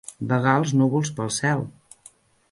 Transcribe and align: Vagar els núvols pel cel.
Vagar 0.29 0.53
els 0.61 0.71
núvols 0.79 1.11
pel 1.19 1.29
cel. 1.35 1.61